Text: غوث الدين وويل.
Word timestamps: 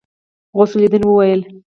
غوث 0.55 0.71
الدين 0.77 1.03
وويل. 1.07 1.41